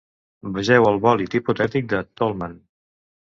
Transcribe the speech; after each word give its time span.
Vegeu 0.53 0.87
el 0.91 0.97
bòlid 1.03 1.37
hipotètic 1.39 1.93
de 1.93 2.01
Tollmann. 2.21 2.57